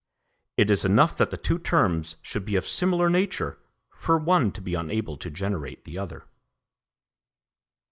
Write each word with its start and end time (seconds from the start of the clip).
It 0.57 0.71
is 0.71 0.83
enough 0.83 1.15
that 1.19 1.29
the 1.29 1.37
two 1.37 1.59
terms 1.59 2.15
should 2.23 2.43
be 2.43 2.55
of 2.55 2.65
similar 2.67 3.07
nature 3.07 3.59
for 3.99 4.17
one 4.17 4.51
to 4.53 4.59
be 4.59 4.73
unable 4.73 5.15
to 5.17 5.29
generate 5.29 5.83
the 5.85 5.99
other. 5.99 6.25